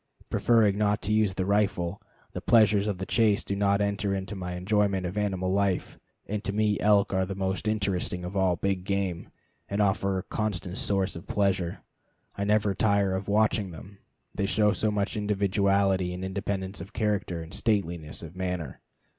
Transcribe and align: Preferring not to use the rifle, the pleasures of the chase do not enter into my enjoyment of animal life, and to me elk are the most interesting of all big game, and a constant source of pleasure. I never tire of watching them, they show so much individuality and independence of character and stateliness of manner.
Preferring 0.31 0.79
not 0.79 1.03
to 1.03 1.13
use 1.13 1.35
the 1.35 1.45
rifle, 1.45 2.01
the 2.33 2.41
pleasures 2.41 2.87
of 2.87 2.97
the 2.97 3.05
chase 3.05 3.43
do 3.43 3.55
not 3.55 3.81
enter 3.81 4.15
into 4.15 4.35
my 4.35 4.55
enjoyment 4.55 5.05
of 5.05 5.15
animal 5.15 5.53
life, 5.53 5.99
and 6.25 6.43
to 6.43 6.51
me 6.51 6.79
elk 6.79 7.13
are 7.13 7.23
the 7.23 7.35
most 7.35 7.67
interesting 7.67 8.25
of 8.25 8.35
all 8.35 8.55
big 8.55 8.83
game, 8.83 9.29
and 9.69 9.79
a 9.79 9.93
constant 10.27 10.79
source 10.79 11.15
of 11.15 11.27
pleasure. 11.27 11.81
I 12.35 12.45
never 12.45 12.73
tire 12.73 13.13
of 13.13 13.27
watching 13.27 13.69
them, 13.69 13.99
they 14.33 14.47
show 14.47 14.71
so 14.71 14.89
much 14.89 15.15
individuality 15.15 16.15
and 16.15 16.25
independence 16.25 16.81
of 16.81 16.93
character 16.93 17.39
and 17.43 17.53
stateliness 17.53 18.23
of 18.23 18.35
manner. 18.35 18.81